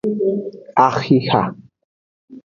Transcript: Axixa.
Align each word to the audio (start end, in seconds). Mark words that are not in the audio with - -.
Axixa. 0.87 1.41